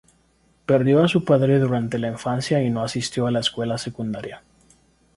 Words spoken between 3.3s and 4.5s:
la escuela secundaria.